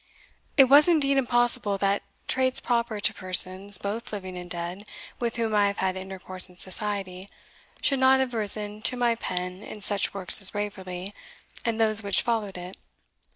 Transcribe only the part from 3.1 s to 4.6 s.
persons, both living and